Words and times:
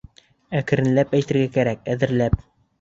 Әкренләп 0.59 1.15
әйтергә 1.19 1.53
кәрәк, 1.59 1.87
әҙерләп. 1.97 2.45